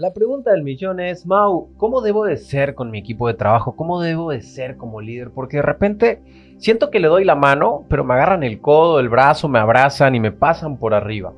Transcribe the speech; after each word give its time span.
La 0.00 0.14
pregunta 0.14 0.52
del 0.52 0.62
millón 0.62 0.98
es, 0.98 1.26
Mau, 1.26 1.74
¿cómo 1.76 2.00
debo 2.00 2.24
de 2.24 2.38
ser 2.38 2.74
con 2.74 2.90
mi 2.90 2.98
equipo 2.98 3.28
de 3.28 3.34
trabajo? 3.34 3.76
¿Cómo 3.76 4.00
debo 4.00 4.30
de 4.30 4.40
ser 4.40 4.78
como 4.78 5.02
líder? 5.02 5.30
Porque 5.30 5.58
de 5.58 5.62
repente 5.62 6.22
siento 6.56 6.90
que 6.90 7.00
le 7.00 7.08
doy 7.08 7.22
la 7.22 7.34
mano, 7.34 7.84
pero 7.86 8.02
me 8.02 8.14
agarran 8.14 8.42
el 8.42 8.62
codo, 8.62 8.98
el 8.98 9.10
brazo, 9.10 9.46
me 9.46 9.58
abrazan 9.58 10.14
y 10.14 10.20
me 10.20 10.32
pasan 10.32 10.78
por 10.78 10.94
arriba. 10.94 11.34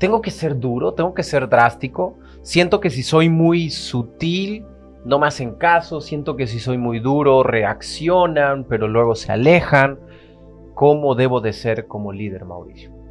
Tengo 0.00 0.22
que 0.22 0.32
ser 0.32 0.58
duro, 0.58 0.94
tengo 0.94 1.14
que 1.14 1.22
ser 1.22 1.48
drástico. 1.48 2.18
Siento 2.42 2.80
que 2.80 2.90
si 2.90 3.04
soy 3.04 3.28
muy 3.28 3.70
sutil, 3.70 4.66
no 5.04 5.20
me 5.20 5.28
hacen 5.28 5.54
caso. 5.54 6.00
Siento 6.00 6.34
que 6.34 6.48
si 6.48 6.58
soy 6.58 6.78
muy 6.78 6.98
duro, 6.98 7.44
reaccionan, 7.44 8.64
pero 8.64 8.88
luego 8.88 9.14
se 9.14 9.30
alejan. 9.30 10.00
¿Cómo 10.74 11.14
debo 11.14 11.40
de 11.40 11.52
ser 11.52 11.86
como 11.86 12.12
líder, 12.12 12.44
Mauricio? 12.44 13.03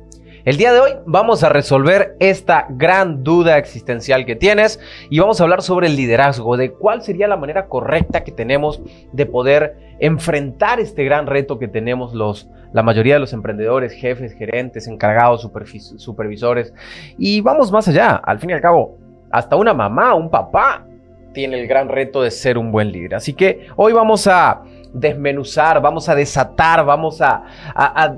El 0.46 0.58
día 0.58 0.74
de 0.74 0.82
hoy 0.82 0.92
vamos 1.06 1.42
a 1.46 1.50
resolver 1.50 2.18
esta 2.20 2.68
gran 2.70 3.24
duda 3.24 3.58
existencial 3.58 4.26
que 4.26 4.36
tienes 4.36 4.78
y 5.10 5.20
vamos 5.20 5.40
a 5.40 5.44
hablar 5.46 5.62
sobre 5.62 5.88
el 5.88 5.96
liderazgo, 5.96 6.58
de 6.58 6.74
cuál 6.74 7.02
sería 7.02 7.30
la 7.30 7.38
manera 7.38 7.68
correcta 7.68 8.26
que 8.26 8.34
tenemos 8.34 8.82
de 9.14 9.26
poder 9.26 9.96
enfrentar 10.00 10.82
este 10.82 11.06
gran 11.06 11.28
reto 11.28 11.60
que 11.60 11.70
tenemos 11.70 12.14
los, 12.14 12.50
la 12.74 12.84
mayoría 12.84 13.14
de 13.14 13.22
los 13.22 13.32
emprendedores, 13.32 13.94
jefes, 13.94 14.34
gerentes, 14.34 14.86
encargados, 14.88 15.50
supervisores. 15.96 16.74
Y 17.18 17.40
vamos 17.40 17.72
más 17.72 17.88
allá, 17.88 18.16
al 18.16 18.40
fin 18.40 18.50
y 18.50 18.54
al 18.54 18.62
cabo, 18.62 18.98
hasta 19.32 19.56
una 19.56 19.74
mamá, 19.74 20.14
un 20.14 20.30
papá 20.30 20.86
tiene 21.34 21.62
el 21.62 21.68
gran 21.68 21.88
reto 21.88 22.22
de 22.22 22.32
ser 22.32 22.58
un 22.58 22.70
buen 22.70 22.92
líder. 22.92 23.16
Así 23.16 23.34
que 23.34 23.68
hoy 23.78 23.94
vamos 23.94 24.28
a 24.28 24.62
desmenuzar, 24.94 25.82
vamos 25.82 26.08
a 26.08 26.16
desatar, 26.16 26.86
vamos 26.86 27.22
a, 27.22 27.44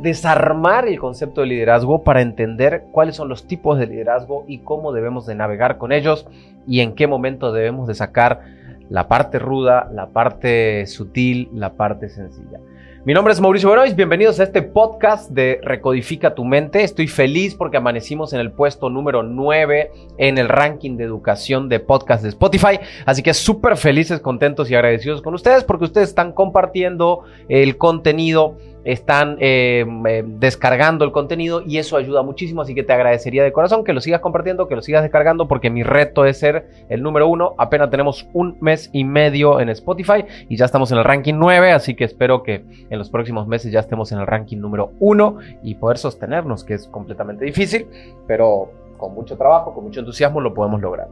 desarmar 0.02 0.88
el 0.88 0.99
concepto 0.99 1.41
de 1.41 1.47
liderazgo 1.47 2.03
para 2.03 2.21
entender 2.21 2.85
cuáles 2.91 3.16
son 3.16 3.29
los 3.29 3.47
tipos 3.47 3.79
de 3.79 3.88
liderazgo 3.88 4.43
y 4.47 4.59
cómo 4.59 4.91
debemos 4.91 5.25
de 5.25 5.35
navegar 5.35 5.77
con 5.77 5.91
ellos 5.91 6.27
y 6.67 6.81
en 6.81 6.93
qué 6.93 7.07
momento 7.07 7.52
debemos 7.52 7.88
de 7.88 7.95
sacar 7.95 8.41
la 8.89 9.07
parte 9.07 9.39
ruda, 9.39 9.89
la 9.91 10.07
parte 10.07 10.85
sutil, 10.85 11.50
la 11.53 11.73
parte 11.73 12.09
sencilla. 12.09 12.59
Mi 13.06 13.14
nombre 13.14 13.34
es 13.34 13.39
Mauricio 13.39 13.70
Benois, 13.70 13.95
bienvenidos 13.95 14.39
a 14.39 14.44
este 14.45 14.64
podcast 14.64 15.30
de 15.30 15.59
Recodifica 15.61 16.34
tu 16.34 16.44
mente. 16.44 16.81
Estoy 16.81 17.08
feliz 17.08 17.53
porque 17.53 17.78
amanecimos 17.78 18.34
en 18.34 18.39
el 18.39 18.52
puesto 18.52 18.89
número 18.89 19.22
9 19.22 19.92
en 20.17 20.39
el 20.39 20.50
ranking 20.50 20.97
de 20.97 21.03
educación 21.03 21.70
de 21.70 21.80
podcast 21.80 22.23
de 22.23 22.30
Spotify. 22.30 22.80
Así 23.06 23.22
que 23.22 23.36
súper 23.36 23.78
felices, 23.78 24.22
contentos 24.22 24.72
y 24.72 24.75
agradecidos 24.75 25.22
con 25.22 25.36
ustedes 25.36 25.64
porque 25.64 25.86
ustedes 25.86 26.09
están 26.09 26.31
compartiendo 26.31 27.25
el 27.47 27.78
contenido 27.78 28.58
están 28.86 29.38
eh, 29.39 29.83
eh, 30.08 30.23
descargando 30.25 31.03
el 31.03 31.11
contenido 31.11 31.61
y 31.66 31.80
eso 31.80 31.97
ayuda 31.97 32.22
muchísimo, 32.22 32.61
así 32.61 32.75
que 32.75 32.83
te 32.83 32.94
agradecería 32.94 33.44
de 33.44 33.52
corazón 33.52 33.83
que 33.83 33.94
lo 33.94 34.00
sigas 34.00 34.22
compartiendo, 34.22 34.67
que 34.67 34.75
lo 34.75 34.81
sigas 34.83 35.02
descargando, 35.02 35.47
porque 35.47 35.72
mi 35.72 35.81
reto 35.81 36.25
es 36.25 36.38
ser 36.38 36.69
el 36.88 37.02
número 37.02 37.28
uno. 37.28 37.56
Apenas 37.58 37.89
tenemos 37.89 38.28
un 38.33 38.58
mes 38.61 38.91
y 38.94 39.03
medio 39.03 39.59
en 39.59 39.69
Spotify 39.69 40.25
y 40.47 40.56
ya 40.56 40.66
estamos 40.66 40.91
en 40.91 41.00
el 41.00 41.03
ranking 41.03 41.33
9, 41.38 41.72
así 41.72 41.95
que 41.95 42.03
espero 42.03 42.44
que 42.44 42.63
en 42.89 43.00
los 43.00 43.09
próximos 43.09 43.47
meses 43.47 43.72
ya 43.72 43.80
estemos 43.80 44.11
en 44.11 44.19
el 44.19 44.28
ranking 44.28 44.58
número 44.58 44.91
uno 45.00 45.39
y 45.63 45.75
poder 45.75 45.97
sostenernos, 45.97 46.63
que 46.63 46.75
es 46.75 46.88
completamente 46.88 47.44
difícil, 47.44 47.88
pero 48.28 48.69
con 48.97 49.16
mucho 49.16 49.36
trabajo, 49.36 49.73
con 49.73 49.83
mucho 49.83 50.00
entusiasmo 50.00 50.39
lo 50.39 50.53
podemos 50.53 50.80
lograr. 50.80 51.08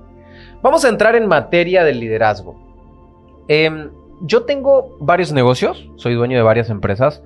Vamos 0.62 0.86
a 0.86 0.90
entrar 0.90 1.16
en 1.16 1.28
materia 1.28 1.84
del 1.84 2.00
liderazgo. 2.00 2.56
Em, 3.48 3.90
yo 4.22 4.44
tengo 4.44 4.96
varios 5.00 5.34
negocios, 5.34 5.90
soy 5.96 6.14
dueño 6.14 6.38
de 6.38 6.44
varias 6.44 6.70
empresas. 6.70 7.24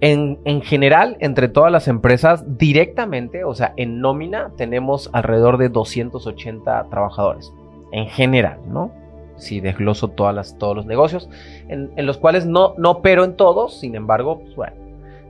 En, 0.00 0.62
general, 0.62 1.16
entre 1.20 1.48
todas 1.48 1.72
las 1.72 1.88
empresas, 1.88 2.44
directamente, 2.58 3.44
o 3.44 3.54
sea, 3.54 3.72
en 3.76 4.00
nómina, 4.00 4.52
tenemos 4.56 5.08
alrededor 5.12 5.56
de 5.56 5.70
280 5.70 6.88
trabajadores. 6.90 7.52
En 7.92 8.06
general, 8.08 8.58
¿no? 8.66 8.92
Si 9.36 9.60
desgloso 9.60 10.08
todas 10.08 10.34
las, 10.34 10.58
todos 10.58 10.76
los 10.76 10.86
negocios, 10.86 11.30
en, 11.68 11.90
los 12.06 12.18
cuales 12.18 12.44
no, 12.44 12.74
no 12.76 12.90
opero 12.90 13.24
en 13.24 13.36
todos, 13.36 13.80
sin 13.80 13.94
embargo, 13.94 14.40
pues 14.40 14.54
bueno. 14.56 14.76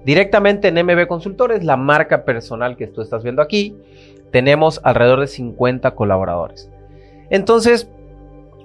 Directamente 0.04 0.68
en 0.68 0.84
MB 0.84 1.06
Consultores, 1.06 1.64
la 1.64 1.76
marca 1.76 2.24
personal 2.24 2.76
que 2.76 2.86
tú 2.86 3.00
estás 3.00 3.22
viendo 3.22 3.42
aquí, 3.42 3.76
tenemos 4.32 4.80
alrededor 4.82 5.20
de 5.20 5.28
50 5.28 5.92
colaboradores. 5.92 6.68
Entonces, 7.30 7.88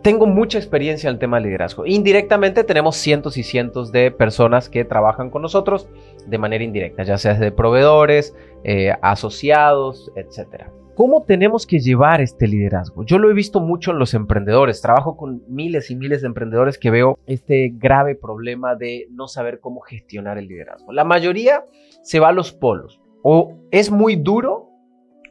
tengo 0.02 0.26
mucha 0.26 0.58
experiencia 0.58 1.10
en 1.10 1.16
el 1.16 1.20
tema 1.20 1.38
de 1.38 1.48
liderazgo. 1.48 1.86
Indirectamente 1.86 2.64
tenemos 2.64 2.96
cientos 2.96 3.38
y 3.38 3.44
cientos 3.44 3.92
de 3.92 4.12
personas 4.12 4.70
que 4.70 4.86
trabajan 4.86 5.30
con 5.30 5.42
nosotros 5.42 5.90
de 6.26 6.38
manera 6.38 6.64
indirecta, 6.64 7.04
ya 7.04 7.18
sea 7.18 7.34
de 7.34 7.52
proveedores, 7.52 8.36
eh, 8.64 8.94
asociados, 9.02 10.12
etc. 10.16 10.68
¿Cómo 10.96 11.24
tenemos 11.24 11.66
que 11.66 11.80
llevar 11.80 12.22
este 12.22 12.48
liderazgo? 12.48 13.06
Yo 13.06 13.20
lo 13.20 13.30
he 13.30 13.34
visto 13.34 13.62
mucho 13.62 13.92
en 13.92 14.00
los 14.00 14.14
emprendedores. 14.14 14.82
Trabajo 14.82 15.16
con 15.16 15.44
miles 15.48 15.92
y 15.92 15.96
miles 15.96 16.22
de 16.22 16.28
emprendedores 16.28 16.78
que 16.78 16.92
veo 16.92 17.18
este 17.26 17.72
grave 17.74 18.16
problema 18.16 18.76
de 18.76 19.08
no 19.12 19.28
saber 19.28 19.60
cómo 19.60 19.80
gestionar 19.80 20.38
el 20.38 20.48
liderazgo. 20.48 20.92
La 20.92 21.06
mayoría 21.06 21.64
se 22.02 22.20
va 22.20 22.30
a 22.30 22.34
los 22.34 22.52
polos. 22.52 23.02
O 23.24 23.60
es 23.72 23.92
muy 23.92 24.16
duro 24.16 24.70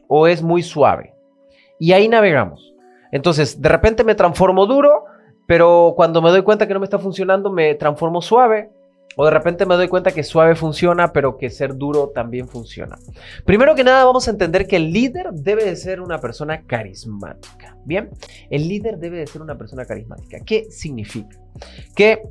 o 0.07 0.27
es 0.27 0.41
muy 0.41 0.63
suave. 0.63 1.13
Y 1.79 1.93
ahí 1.93 2.07
navegamos. 2.07 2.73
Entonces, 3.11 3.61
de 3.61 3.69
repente 3.69 4.03
me 4.03 4.15
transformo 4.15 4.65
duro, 4.65 5.05
pero 5.47 5.93
cuando 5.95 6.21
me 6.21 6.29
doy 6.29 6.43
cuenta 6.43 6.67
que 6.67 6.73
no 6.73 6.79
me 6.79 6.85
está 6.85 6.99
funcionando, 6.99 7.51
me 7.51 7.75
transformo 7.75 8.21
suave. 8.21 8.69
O 9.15 9.25
de 9.25 9.31
repente 9.31 9.65
me 9.65 9.75
doy 9.75 9.87
cuenta 9.87 10.11
que 10.11 10.23
suave 10.23 10.55
funciona, 10.55 11.11
pero 11.11 11.35
que 11.37 11.49
ser 11.49 11.75
duro 11.75 12.11
también 12.13 12.47
funciona. 12.47 12.97
Primero 13.43 13.75
que 13.75 13.83
nada, 13.83 14.05
vamos 14.05 14.27
a 14.27 14.31
entender 14.31 14.67
que 14.67 14.77
el 14.77 14.93
líder 14.93 15.31
debe 15.33 15.65
de 15.65 15.75
ser 15.75 15.99
una 15.99 16.19
persona 16.19 16.61
carismática. 16.65 17.75
Bien, 17.85 18.11
el 18.49 18.69
líder 18.69 18.97
debe 18.97 19.17
de 19.17 19.27
ser 19.27 19.41
una 19.41 19.57
persona 19.57 19.83
carismática. 19.83 20.37
¿Qué 20.45 20.65
significa? 20.69 21.37
Que 21.95 22.21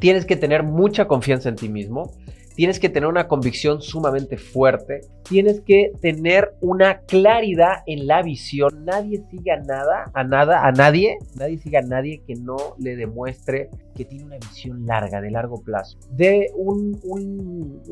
tienes 0.00 0.24
que 0.24 0.36
tener 0.36 0.62
mucha 0.62 1.06
confianza 1.06 1.50
en 1.50 1.56
ti 1.56 1.68
mismo, 1.68 2.12
tienes 2.54 2.78
que 2.78 2.88
tener 2.88 3.08
una 3.08 3.28
convicción 3.28 3.80
sumamente 3.82 4.36
fuerte, 4.36 5.00
tienes 5.28 5.60
que 5.60 5.92
tener 6.00 6.54
una 6.60 7.00
claridad 7.00 7.82
en 7.86 8.06
la 8.06 8.22
visión. 8.22 8.84
Nadie 8.84 9.22
siga 9.30 9.56
nada, 9.58 10.10
a 10.14 10.24
nada, 10.24 10.66
a 10.66 10.72
nadie, 10.72 11.18
nadie 11.36 11.58
siga 11.58 11.80
a 11.80 11.82
nadie 11.82 12.22
que 12.26 12.34
no 12.34 12.56
le 12.78 12.96
demuestre 12.96 13.70
que 13.94 14.04
tiene 14.04 14.24
una 14.24 14.36
visión 14.36 14.86
larga, 14.86 15.20
de 15.20 15.30
largo 15.30 15.62
plazo. 15.62 15.98
De 16.10 16.50
un, 16.56 17.00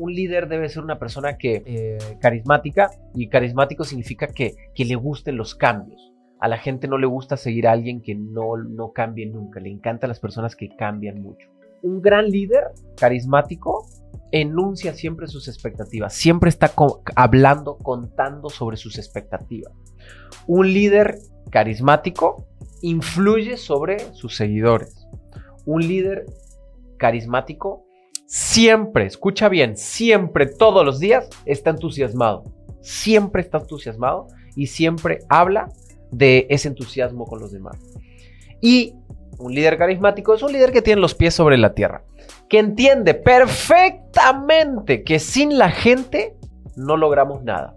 líder 0.07 0.47
debe 0.47 0.69
ser 0.69 0.83
una 0.83 0.99
persona 0.99 1.37
que 1.37 1.63
eh, 1.65 1.97
carismática 2.19 2.91
y 3.15 3.27
carismático 3.27 3.83
significa 3.83 4.27
que, 4.27 4.55
que 4.75 4.85
le 4.85 4.95
gusten 4.95 5.37
los 5.37 5.55
cambios. 5.55 6.11
A 6.39 6.47
la 6.47 6.57
gente 6.57 6.87
no 6.87 6.97
le 6.97 7.05
gusta 7.05 7.37
seguir 7.37 7.67
a 7.67 7.71
alguien 7.71 8.01
que 8.01 8.15
no, 8.15 8.57
no 8.57 8.91
cambie 8.93 9.27
nunca. 9.27 9.59
Le 9.59 9.69
encantan 9.69 10.09
las 10.09 10.19
personas 10.19 10.55
que 10.55 10.69
cambian 10.75 11.21
mucho. 11.21 11.47
Un 11.83 12.01
gran 12.01 12.29
líder 12.29 12.63
carismático 12.97 13.85
enuncia 14.31 14.93
siempre 14.93 15.27
sus 15.27 15.47
expectativas, 15.47 16.13
siempre 16.13 16.49
está 16.49 16.73
hablando, 17.15 17.77
contando 17.77 18.49
sobre 18.49 18.77
sus 18.77 18.97
expectativas. 18.97 19.73
Un 20.47 20.73
líder 20.73 21.19
carismático 21.49 22.47
influye 22.81 23.57
sobre 23.57 24.13
sus 24.13 24.35
seguidores. 24.35 25.07
Un 25.65 25.87
líder 25.87 26.25
carismático 26.97 27.85
siempre, 28.25 29.05
escucha 29.05 29.49
bien, 29.49 29.77
siempre, 29.77 30.45
todos 30.45 30.85
los 30.85 30.99
días 30.99 31.29
está 31.45 31.71
entusiasmado. 31.71 32.43
Siempre 32.81 33.41
está 33.41 33.59
entusiasmado 33.59 34.27
y 34.55 34.67
siempre 34.67 35.19
habla 35.29 35.67
de 36.11 36.47
ese 36.49 36.69
entusiasmo 36.69 37.25
con 37.25 37.39
los 37.39 37.51
demás. 37.51 37.77
Y 38.61 38.95
un 39.37 39.53
líder 39.53 39.77
carismático 39.77 40.33
es 40.33 40.41
un 40.41 40.51
líder 40.51 40.71
que 40.71 40.81
tiene 40.81 41.01
los 41.01 41.15
pies 41.15 41.33
sobre 41.33 41.57
la 41.57 41.73
tierra 41.73 42.03
que 42.51 42.59
entiende 42.59 43.13
perfectamente 43.13 45.05
que 45.05 45.19
sin 45.19 45.57
la 45.57 45.71
gente 45.71 46.35
no 46.75 46.97
logramos 46.97 47.43
nada. 47.43 47.75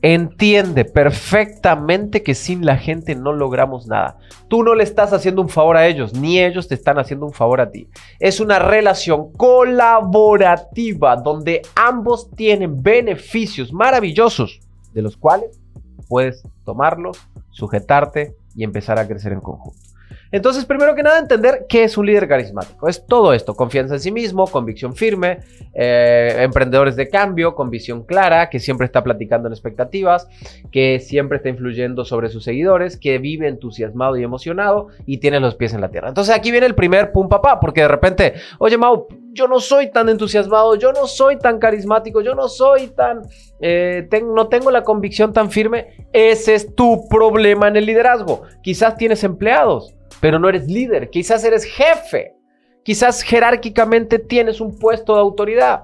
Entiende 0.00 0.86
perfectamente 0.86 2.22
que 2.22 2.34
sin 2.34 2.64
la 2.64 2.78
gente 2.78 3.14
no 3.14 3.34
logramos 3.34 3.86
nada. 3.86 4.16
Tú 4.48 4.62
no 4.62 4.74
le 4.74 4.84
estás 4.84 5.12
haciendo 5.12 5.42
un 5.42 5.50
favor 5.50 5.76
a 5.76 5.86
ellos, 5.86 6.14
ni 6.14 6.40
ellos 6.40 6.66
te 6.66 6.74
están 6.74 6.98
haciendo 6.98 7.26
un 7.26 7.34
favor 7.34 7.60
a 7.60 7.70
ti. 7.70 7.90
Es 8.18 8.40
una 8.40 8.58
relación 8.58 9.30
colaborativa 9.32 11.16
donde 11.16 11.60
ambos 11.76 12.30
tienen 12.30 12.82
beneficios 12.82 13.70
maravillosos, 13.70 14.60
de 14.94 15.02
los 15.02 15.18
cuales 15.18 15.60
puedes 16.08 16.42
tomarlos, 16.64 17.18
sujetarte 17.50 18.34
y 18.56 18.64
empezar 18.64 18.98
a 18.98 19.06
crecer 19.06 19.32
en 19.32 19.40
conjunto. 19.40 19.91
Entonces, 20.32 20.64
primero 20.64 20.94
que 20.94 21.02
nada, 21.02 21.18
entender 21.18 21.66
qué 21.68 21.84
es 21.84 21.96
un 21.98 22.06
líder 22.06 22.26
carismático. 22.26 22.88
Es 22.88 23.04
todo 23.06 23.34
esto, 23.34 23.54
confianza 23.54 23.94
en 23.94 24.00
sí 24.00 24.10
mismo, 24.10 24.46
convicción 24.46 24.96
firme, 24.96 25.40
eh, 25.74 26.36
emprendedores 26.40 26.96
de 26.96 27.08
cambio, 27.08 27.54
con 27.54 27.68
visión 27.68 28.04
clara, 28.04 28.48
que 28.48 28.58
siempre 28.58 28.86
está 28.86 29.04
platicando 29.04 29.48
en 29.48 29.52
expectativas, 29.52 30.28
que 30.70 30.98
siempre 31.00 31.36
está 31.36 31.50
influyendo 31.50 32.06
sobre 32.06 32.30
sus 32.30 32.44
seguidores, 32.44 32.96
que 32.96 33.18
vive 33.18 33.46
entusiasmado 33.46 34.16
y 34.16 34.24
emocionado 34.24 34.88
y 35.04 35.18
tiene 35.18 35.38
los 35.38 35.54
pies 35.54 35.74
en 35.74 35.82
la 35.82 35.90
tierra. 35.90 36.08
Entonces, 36.08 36.34
aquí 36.34 36.50
viene 36.50 36.66
el 36.66 36.74
primer 36.74 37.12
pum 37.12 37.28
papá, 37.28 37.60
porque 37.60 37.82
de 37.82 37.88
repente, 37.88 38.34
oye 38.58 38.78
Mau, 38.78 39.06
yo 39.32 39.48
no 39.48 39.60
soy 39.60 39.90
tan 39.90 40.08
entusiasmado, 40.08 40.74
yo 40.76 40.92
no 40.92 41.06
soy 41.06 41.38
tan 41.38 41.58
carismático, 41.58 42.20
yo 42.20 42.34
no 42.34 42.48
soy 42.48 42.88
tan, 42.88 43.22
eh, 43.60 44.08
no 44.22 44.48
tengo 44.48 44.70
la 44.70 44.82
convicción 44.82 45.32
tan 45.32 45.50
firme, 45.50 46.06
ese 46.12 46.54
es 46.54 46.74
tu 46.74 47.08
problema 47.08 47.68
en 47.68 47.76
el 47.76 47.86
liderazgo. 47.86 48.42
Quizás 48.62 48.96
tienes 48.96 49.24
empleados, 49.24 49.94
pero 50.22 50.38
no 50.38 50.48
eres 50.48 50.68
líder, 50.68 51.10
quizás 51.10 51.42
eres 51.42 51.64
jefe, 51.64 52.36
quizás 52.84 53.22
jerárquicamente 53.22 54.20
tienes 54.20 54.60
un 54.60 54.78
puesto 54.78 55.14
de 55.14 55.20
autoridad, 55.20 55.82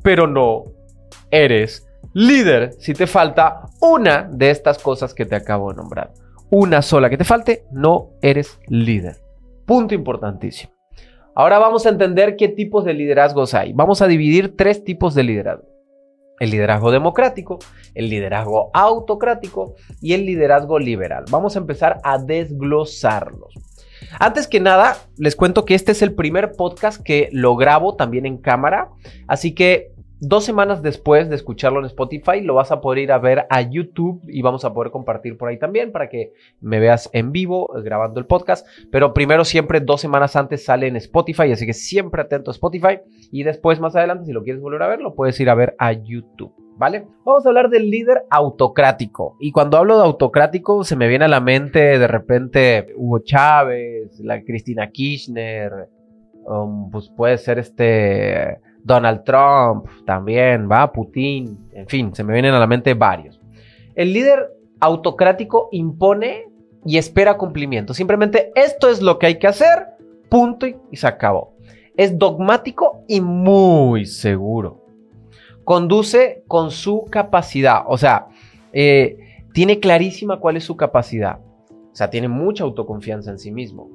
pero 0.00 0.28
no 0.28 0.62
eres 1.32 1.88
líder 2.14 2.72
si 2.78 2.94
te 2.94 3.08
falta 3.08 3.62
una 3.80 4.30
de 4.30 4.50
estas 4.50 4.78
cosas 4.78 5.12
que 5.12 5.26
te 5.26 5.34
acabo 5.34 5.70
de 5.70 5.78
nombrar. 5.78 6.12
Una 6.50 6.82
sola 6.82 7.10
que 7.10 7.18
te 7.18 7.24
falte, 7.24 7.64
no 7.72 8.10
eres 8.22 8.60
líder. 8.68 9.16
Punto 9.66 9.92
importantísimo. 9.92 10.72
Ahora 11.34 11.58
vamos 11.58 11.84
a 11.84 11.88
entender 11.88 12.36
qué 12.36 12.46
tipos 12.46 12.84
de 12.84 12.94
liderazgos 12.94 13.54
hay. 13.54 13.72
Vamos 13.72 14.02
a 14.02 14.06
dividir 14.06 14.56
tres 14.56 14.84
tipos 14.84 15.16
de 15.16 15.24
liderazgo. 15.24 15.66
El 16.38 16.50
liderazgo 16.50 16.92
democrático, 16.92 17.58
el 17.94 18.08
liderazgo 18.08 18.70
autocrático 18.72 19.74
y 20.00 20.12
el 20.12 20.26
liderazgo 20.26 20.78
liberal. 20.78 21.24
Vamos 21.28 21.56
a 21.56 21.58
empezar 21.58 21.98
a 22.04 22.18
desglosarlos. 22.18 23.69
Antes 24.18 24.48
que 24.48 24.60
nada, 24.60 24.96
les 25.16 25.36
cuento 25.36 25.64
que 25.64 25.74
este 25.74 25.92
es 25.92 26.02
el 26.02 26.14
primer 26.14 26.52
podcast 26.52 27.02
que 27.02 27.28
lo 27.32 27.56
grabo 27.56 27.96
también 27.96 28.26
en 28.26 28.38
cámara, 28.38 28.88
así 29.26 29.54
que 29.54 29.92
Dos 30.22 30.44
semanas 30.44 30.82
después 30.82 31.30
de 31.30 31.36
escucharlo 31.36 31.80
en 31.80 31.86
Spotify, 31.86 32.42
lo 32.42 32.52
vas 32.52 32.70
a 32.70 32.82
poder 32.82 32.98
ir 33.04 33.10
a 33.12 33.16
ver 33.16 33.46
a 33.48 33.62
YouTube 33.62 34.20
y 34.28 34.42
vamos 34.42 34.66
a 34.66 34.74
poder 34.74 34.92
compartir 34.92 35.38
por 35.38 35.48
ahí 35.48 35.58
también 35.58 35.92
para 35.92 36.10
que 36.10 36.34
me 36.60 36.78
veas 36.78 37.08
en 37.14 37.32
vivo 37.32 37.74
eh, 37.74 37.82
grabando 37.82 38.20
el 38.20 38.26
podcast. 38.26 38.66
Pero 38.92 39.14
primero 39.14 39.46
siempre 39.46 39.80
dos 39.80 40.02
semanas 40.02 40.36
antes 40.36 40.62
sale 40.62 40.88
en 40.88 40.96
Spotify, 40.96 41.52
así 41.52 41.64
que 41.64 41.72
siempre 41.72 42.20
atento 42.20 42.50
a 42.50 42.52
Spotify. 42.52 43.00
Y 43.32 43.44
después 43.44 43.80
más 43.80 43.96
adelante, 43.96 44.26
si 44.26 44.32
lo 44.32 44.42
quieres 44.42 44.60
volver 44.60 44.82
a 44.82 44.88
ver, 44.88 45.00
lo 45.00 45.14
puedes 45.14 45.40
ir 45.40 45.48
a 45.48 45.54
ver 45.54 45.74
a 45.78 45.92
YouTube. 45.92 46.52
¿Vale? 46.80 47.06
Vamos 47.26 47.44
a 47.44 47.50
hablar 47.50 47.68
del 47.68 47.90
líder 47.90 48.22
autocrático. 48.30 49.36
Y 49.38 49.52
cuando 49.52 49.76
hablo 49.76 49.98
de 49.98 50.04
autocrático, 50.04 50.82
se 50.82 50.96
me 50.96 51.08
viene 51.08 51.26
a 51.26 51.28
la 51.28 51.42
mente 51.42 51.98
de 51.98 52.06
repente 52.06 52.94
Hugo 52.96 53.18
Chávez, 53.18 54.18
la 54.20 54.42
Cristina 54.42 54.90
Kirchner, 54.90 55.90
um, 56.46 56.90
pues 56.90 57.10
puede 57.14 57.36
ser 57.36 57.58
este 57.58 58.60
Donald 58.82 59.24
Trump 59.24 59.88
también, 60.06 60.70
va, 60.72 60.90
Putin, 60.90 61.68
en 61.72 61.86
fin, 61.86 62.14
se 62.14 62.24
me 62.24 62.32
vienen 62.32 62.54
a 62.54 62.58
la 62.58 62.66
mente 62.66 62.94
varios. 62.94 63.38
El 63.94 64.14
líder 64.14 64.50
autocrático 64.80 65.68
impone 65.72 66.46
y 66.86 66.96
espera 66.96 67.36
cumplimiento. 67.36 67.92
Simplemente 67.92 68.52
esto 68.54 68.88
es 68.88 69.02
lo 69.02 69.18
que 69.18 69.26
hay 69.26 69.38
que 69.38 69.48
hacer, 69.48 69.86
punto 70.30 70.66
y, 70.66 70.76
se 70.96 71.06
acabó. 71.06 71.52
Es 71.94 72.18
dogmático 72.18 73.04
y 73.06 73.20
muy 73.20 74.06
seguro. 74.06 74.79
Conduce 75.64 76.42
con 76.46 76.70
su 76.70 77.04
capacidad, 77.10 77.82
o 77.86 77.98
sea, 77.98 78.28
eh, 78.72 79.18
tiene 79.52 79.80
clarísima 79.80 80.40
cuál 80.40 80.56
es 80.56 80.64
su 80.64 80.76
capacidad. 80.76 81.38
O 81.92 81.96
sea, 81.96 82.10
tiene 82.10 82.28
mucha 82.28 82.64
autoconfianza 82.64 83.30
en 83.30 83.38
sí 83.38 83.50
mismo. 83.50 83.90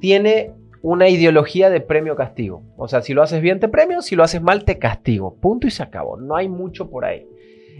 Tiene 0.00 0.52
una 0.82 1.08
ideología 1.08 1.68
de 1.68 1.80
premio-castigo. 1.80 2.62
O 2.76 2.88
sea, 2.88 3.02
si 3.02 3.12
lo 3.12 3.22
haces 3.22 3.42
bien 3.42 3.60
te 3.60 3.68
premio, 3.68 4.02
si 4.02 4.16
lo 4.16 4.22
haces 4.22 4.40
mal 4.40 4.64
te 4.64 4.78
castigo. 4.78 5.34
Punto 5.34 5.66
y 5.66 5.70
se 5.70 5.82
acabó. 5.82 6.16
No 6.16 6.36
hay 6.36 6.48
mucho 6.48 6.88
por 6.88 7.04
ahí. 7.04 7.26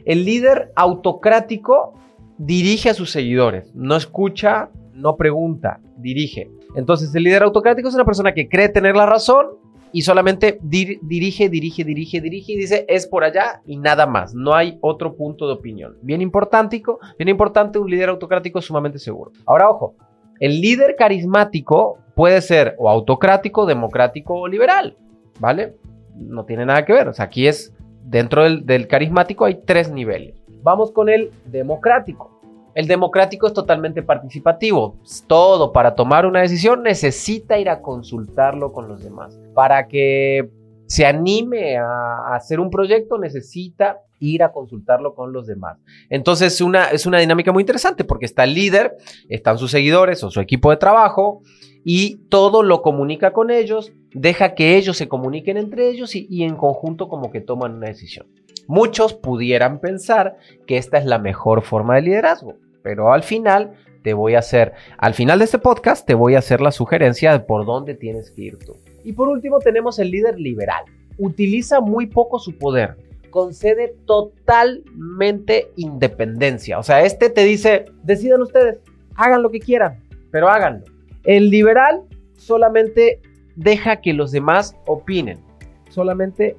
El 0.05 0.25
líder 0.25 0.73
autocrático 0.75 1.95
dirige 2.37 2.91
a 2.91 2.95
sus 2.95 3.11
seguidores. 3.11 3.75
No 3.75 3.97
escucha, 3.97 4.71
no 4.93 5.17
pregunta, 5.17 5.81
dirige. 5.97 6.51
Entonces 6.75 7.15
el 7.15 7.25
líder 7.25 7.43
autocrático 7.43 7.89
es 7.89 7.95
una 7.95 8.05
persona 8.05 8.33
que 8.33 8.49
cree 8.49 8.69
tener 8.69 8.97
la 8.97 9.07
razón 9.07 9.60
y 9.93 10.03
solamente 10.03 10.59
dirige, 10.63 11.49
dirige, 11.49 11.85
dirige, 11.85 12.21
dirige 12.21 12.53
y 12.53 12.57
dice 12.57 12.85
es 12.89 13.07
por 13.07 13.25
allá 13.25 13.63
y 13.67 13.77
nada 13.77 14.07
más. 14.07 14.35
No 14.35 14.55
hay 14.55 14.79
otro 14.81 15.17
punto 15.17 15.47
de 15.47 15.55
opinión. 15.55 15.97
Bien 16.03 16.23
importante, 16.23 16.83
bien 17.19 17.29
importante, 17.29 17.79
un 17.79 17.91
líder 17.91 18.09
autocrático 18.09 18.61
sumamente 18.61 18.99
seguro. 18.99 19.33
Ahora, 19.47 19.69
ojo, 19.69 19.95
el 20.41 20.61
líder 20.61 20.97
carismático 20.97 21.99
puede 22.15 22.41
ser 22.41 22.75
o 22.79 22.89
autocrático, 22.89 23.67
democrático 23.67 24.35
o 24.35 24.49
liberal, 24.49 24.97
¿vale? 25.39 25.77
No 26.17 26.45
tiene 26.45 26.67
nada 26.67 26.85
que 26.85 26.93
ver. 26.93 27.09
O 27.09 27.13
sea, 27.13 27.27
aquí 27.27 27.47
es, 27.47 27.75
dentro 28.05 28.45
del, 28.45 28.89
carismático 28.89 29.45
hay 29.45 29.61
tres 29.65 29.91
niveles. 29.91 30.35
Vamos 30.63 30.93
con 30.93 31.09
el 31.09 31.31
democrático. 31.47 32.40
El 32.75 32.87
democrático 32.87 33.47
es 33.47 33.53
totalmente 33.53 34.03
participativo. 34.03 34.97
Todo 35.27 35.73
para 35.73 35.95
tomar 35.95 36.27
una 36.27 36.41
decisión 36.41 36.83
necesita 36.83 37.59
ir 37.59 37.69
a 37.69 37.83
consultarlo 37.83 38.73
con 38.73 38.89
los 38.89 39.03
demás. 39.03 39.39
Para 39.55 39.89
que 39.89 40.49
se 40.87 41.07
anime 41.07 41.77
a 41.77 42.35
hacer 42.35 42.59
un 42.59 42.71
proyecto 42.71 43.17
necesita 43.19 44.01
ir 44.19 44.43
a 44.43 44.53
consultarlo 44.53 45.15
con 45.15 45.33
los 45.33 45.47
demás. 45.47 45.79
Entonces 46.09 46.61
una, 46.61 46.87
es 46.87 47.07
una 47.07 47.19
dinámica 47.19 47.53
muy 47.53 47.63
interesante 47.63 48.05
porque 48.05 48.27
está 48.27 48.45
el 48.45 48.55
líder, 48.55 48.97
están 49.29 49.57
sus 49.59 49.71
seguidores 49.71 50.23
o 50.25 50.31
su 50.31 50.41
equipo 50.41 50.71
de 50.71 50.77
trabajo 50.77 51.43
y 51.85 52.17
todo 52.29 52.63
lo 52.63 52.83
comunica 52.83 53.33
con 53.33 53.51
ellos, 53.51 53.93
deja 54.13 54.55
que 54.55 54.77
ellos 54.77 54.97
se 54.97 55.09
comuniquen 55.09 55.57
entre 55.57 55.89
ellos 55.89 56.15
y, 56.15 56.27
y 56.29 56.43
en 56.43 56.57
conjunto 56.57 57.09
como 57.09 57.31
que 57.31 57.41
toman 57.41 57.77
una 57.77 57.87
decisión. 57.87 58.27
Muchos 58.71 59.15
pudieran 59.15 59.81
pensar 59.81 60.37
que 60.65 60.77
esta 60.77 60.97
es 60.99 61.05
la 61.05 61.19
mejor 61.19 61.63
forma 61.63 61.97
de 61.97 62.03
liderazgo, 62.03 62.55
pero 62.85 63.13
al 63.13 63.25
final 63.25 63.73
te 64.05 64.15
voy 64.15 64.37
a 64.37 64.39
hacer, 64.39 64.75
al 64.97 65.13
final 65.13 65.41
de 65.41 65.47
este 65.47 65.59
podcast 65.59 66.07
te 66.07 66.15
voy 66.15 66.37
a 66.37 66.39
hacer 66.39 66.61
la 66.61 66.71
sugerencia 66.71 67.33
de 67.33 67.41
por 67.41 67.67
dónde 67.67 67.97
tienes 67.97 68.31
que 68.31 68.43
ir 68.43 68.59
tú. 68.61 68.77
Y 69.03 69.13
por 69.13 69.29
último 69.29 69.59
tenemos 69.59 69.99
el 69.99 70.13
líder 70.13 70.39
liberal. 70.39 70.85
Utiliza 71.19 71.81
muy 71.81 72.07
poco 72.07 72.39
su 72.39 72.57
poder, 72.59 72.97
concede 73.31 73.97
totalmente 74.07 75.73
independencia. 75.75 76.79
O 76.79 76.85
sea, 76.85 77.03
este 77.03 77.29
te 77.29 77.43
dice, 77.43 77.87
decidan 78.05 78.41
ustedes, 78.41 78.79
hagan 79.17 79.43
lo 79.43 79.51
que 79.51 79.59
quieran, 79.59 79.99
pero 80.31 80.49
háganlo. 80.49 80.85
El 81.25 81.51
liberal 81.51 82.03
solamente 82.37 83.21
deja 83.57 84.01
que 84.01 84.13
los 84.13 84.31
demás 84.31 84.77
opinen. 84.87 85.41
Solamente 85.89 86.57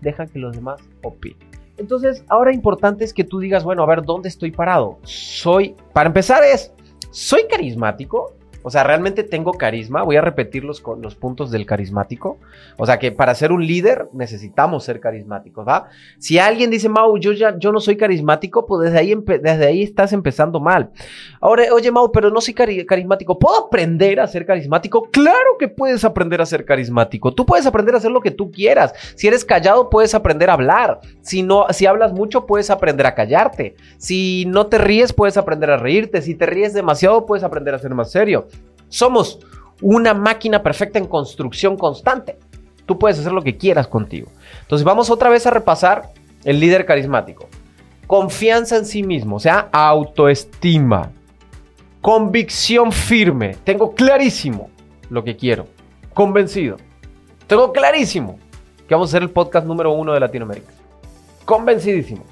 deja 0.00 0.26
que 0.26 0.40
los 0.40 0.56
demás 0.56 0.80
opinen. 1.04 1.51
Entonces, 1.76 2.24
ahora 2.28 2.52
importante 2.52 3.04
es 3.04 3.14
que 3.14 3.24
tú 3.24 3.38
digas, 3.38 3.64
bueno, 3.64 3.82
a 3.82 3.86
ver, 3.86 4.02
¿dónde 4.02 4.28
estoy 4.28 4.50
parado? 4.50 4.98
Soy, 5.04 5.74
para 5.92 6.08
empezar 6.08 6.44
es, 6.44 6.72
¿soy 7.10 7.46
carismático? 7.48 8.34
O 8.62 8.70
sea, 8.70 8.84
realmente 8.84 9.22
tengo 9.22 9.52
carisma. 9.52 10.02
Voy 10.02 10.16
a 10.16 10.20
repetir 10.20 10.64
los, 10.64 10.82
los 11.00 11.14
puntos 11.14 11.50
del 11.50 11.66
carismático. 11.66 12.38
O 12.76 12.86
sea, 12.86 12.98
que 12.98 13.12
para 13.12 13.34
ser 13.34 13.52
un 13.52 13.66
líder 13.66 14.08
necesitamos 14.12 14.84
ser 14.84 15.00
carismáticos, 15.00 15.66
¿va? 15.66 15.88
Si 16.18 16.38
alguien 16.38 16.70
dice, 16.70 16.88
Mau, 16.88 17.16
yo 17.18 17.32
ya 17.32 17.56
yo 17.58 17.72
no 17.72 17.80
soy 17.80 17.96
carismático, 17.96 18.66
pues 18.66 18.82
desde 18.82 18.98
ahí, 18.98 19.14
desde 19.14 19.66
ahí 19.66 19.82
estás 19.82 20.12
empezando 20.12 20.60
mal. 20.60 20.90
Ahora, 21.40 21.64
oye, 21.72 21.90
Mau, 21.90 22.10
pero 22.12 22.30
no 22.30 22.40
soy 22.40 22.54
carismático. 22.54 23.38
¿Puedo 23.38 23.66
aprender 23.66 24.20
a 24.20 24.26
ser 24.26 24.46
carismático? 24.46 25.08
Claro 25.10 25.56
que 25.58 25.68
puedes 25.68 26.04
aprender 26.04 26.40
a 26.40 26.46
ser 26.46 26.64
carismático. 26.64 27.32
Tú 27.34 27.46
puedes 27.46 27.66
aprender 27.66 27.94
a 27.94 27.98
hacer 27.98 28.10
lo 28.10 28.20
que 28.20 28.30
tú 28.30 28.50
quieras. 28.50 28.92
Si 29.16 29.28
eres 29.28 29.44
callado, 29.44 29.90
puedes 29.90 30.14
aprender 30.14 30.50
a 30.50 30.54
hablar. 30.54 31.00
Si, 31.20 31.42
no, 31.42 31.66
si 31.70 31.86
hablas 31.86 32.12
mucho, 32.12 32.46
puedes 32.46 32.70
aprender 32.70 33.06
a 33.06 33.14
callarte. 33.14 33.76
Si 33.98 34.44
no 34.46 34.66
te 34.66 34.78
ríes, 34.78 35.12
puedes 35.12 35.36
aprender 35.36 35.70
a 35.70 35.76
reírte. 35.76 36.22
Si 36.22 36.34
te 36.34 36.46
ríes 36.46 36.74
demasiado, 36.74 37.26
puedes 37.26 37.44
aprender 37.44 37.74
a 37.74 37.78
ser 37.78 37.94
más 37.94 38.10
serio. 38.10 38.46
Somos 38.92 39.38
una 39.80 40.12
máquina 40.12 40.62
perfecta 40.62 40.98
en 40.98 41.06
construcción 41.06 41.78
constante. 41.78 42.38
Tú 42.84 42.98
puedes 42.98 43.18
hacer 43.18 43.32
lo 43.32 43.40
que 43.40 43.56
quieras 43.56 43.88
contigo. 43.88 44.28
Entonces 44.60 44.84
vamos 44.84 45.08
otra 45.08 45.30
vez 45.30 45.46
a 45.46 45.50
repasar 45.50 46.10
el 46.44 46.60
líder 46.60 46.84
carismático. 46.84 47.48
Confianza 48.06 48.76
en 48.76 48.84
sí 48.84 49.02
mismo, 49.02 49.36
o 49.36 49.40
sea, 49.40 49.70
autoestima. 49.72 51.10
Convicción 52.02 52.92
firme. 52.92 53.56
Tengo 53.64 53.94
clarísimo 53.94 54.68
lo 55.08 55.24
que 55.24 55.38
quiero. 55.38 55.68
Convencido. 56.12 56.76
Tengo 57.46 57.72
clarísimo 57.72 58.38
que 58.86 58.94
vamos 58.94 59.08
a 59.08 59.12
ser 59.12 59.22
el 59.22 59.30
podcast 59.30 59.66
número 59.66 59.90
uno 59.92 60.12
de 60.12 60.20
Latinoamérica. 60.20 60.70
Convencidísimo. 61.46 62.24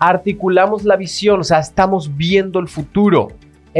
Articulamos 0.00 0.82
la 0.82 0.96
visión, 0.96 1.38
o 1.38 1.44
sea, 1.44 1.60
estamos 1.60 2.16
viendo 2.16 2.58
el 2.58 2.66
futuro 2.66 3.28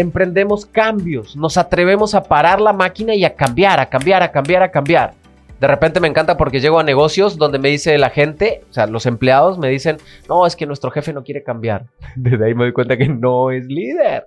emprendemos 0.01 0.65
cambios, 0.65 1.37
nos 1.37 1.57
atrevemos 1.57 2.15
a 2.15 2.23
parar 2.23 2.61
la 2.61 2.73
máquina 2.73 3.15
y 3.15 3.25
a 3.25 3.35
cambiar, 3.35 3.81
a 3.81 3.87
cambiar, 3.87 4.23
a 4.23 4.31
cambiar, 4.31 4.63
a 4.63 4.71
cambiar. 4.71 5.15
De 5.61 5.67
repente 5.67 5.99
me 5.99 6.07
encanta 6.07 6.37
porque 6.37 6.61
llego 6.61 6.79
a 6.79 6.85
negocios 6.85 7.37
donde 7.37 7.59
me 7.59 7.69
dice 7.69 7.99
la 7.99 8.11
gente, 8.11 8.63
o 8.71 8.73
sea, 8.73 8.87
los 8.87 9.07
empleados 9.07 9.59
me 9.59 9.69
dicen, 9.69 9.97
no, 10.29 10.47
es 10.47 10.55
que 10.55 10.67
nuestro 10.67 10.93
jefe 10.93 11.13
no 11.13 11.25
quiere 11.25 11.43
cambiar. 11.43 11.87
Desde 12.17 12.47
ahí 12.47 12.55
me 12.55 12.65
doy 12.65 12.73
cuenta 12.73 12.97
que 12.97 13.09
no 13.09 13.51
es 13.51 13.67
líder 13.67 14.25